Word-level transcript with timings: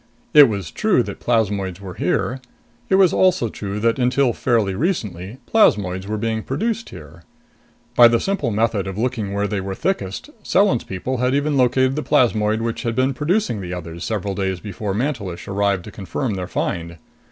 It 0.33 0.49
was 0.49 0.71
true 0.71 1.03
that 1.03 1.19
plasmoids 1.19 1.79
were 1.79 1.93
here. 1.93 2.41
It 2.89 2.95
was 2.95 3.13
also 3.13 3.49
true 3.49 3.79
that 3.81 3.99
until 3.99 4.33
fairly 4.33 4.73
recently 4.73 5.37
plasmoids 5.45 6.07
were 6.07 6.17
being 6.17 6.41
produced 6.41 6.89
here. 6.89 7.21
By 7.95 8.07
the 8.07 8.19
simple 8.19 8.49
method 8.49 8.87
of 8.87 8.97
looking 8.97 9.31
where 9.31 9.47
they 9.47 9.61
were 9.61 9.75
thickest, 9.75 10.31
Selan's 10.41 10.85
people 10.85 11.23
even 11.23 11.53
had 11.53 11.59
located 11.59 11.95
the 11.95 12.01
plasmoid 12.01 12.61
which 12.63 12.81
had 12.81 12.95
been 12.95 13.13
producing 13.13 13.61
the 13.61 13.75
others, 13.75 14.03
several 14.03 14.33
days 14.33 14.59
before 14.59 14.95
Mantelish 14.95 15.47
arrived 15.47 15.83
to 15.83 15.91
confirm 15.91 16.33
their 16.33 16.47
find. 16.47 16.97